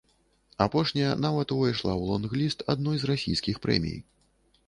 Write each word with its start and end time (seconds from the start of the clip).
Апошняя 0.65 1.09
нават 1.25 1.51
увайшла 1.57 1.91
ў 1.97 2.03
лонг-ліст 2.11 2.65
адной 2.75 2.97
з 3.03 3.09
расійскіх 3.13 3.55
прэмій. 3.67 3.97